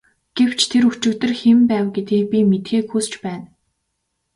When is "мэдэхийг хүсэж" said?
2.51-3.13